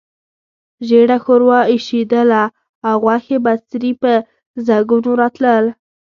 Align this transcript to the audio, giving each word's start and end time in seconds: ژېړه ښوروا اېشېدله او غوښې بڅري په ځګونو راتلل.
ژېړه 0.87 1.17
ښوروا 1.23 1.59
اېشېدله 1.73 2.43
او 2.87 2.95
غوښې 3.03 3.37
بڅري 3.45 3.91
په 4.01 4.11
ځګونو 4.67 5.11
راتلل. 5.21 5.65